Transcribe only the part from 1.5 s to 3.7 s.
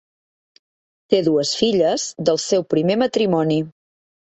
filles del seu primer matrimoni.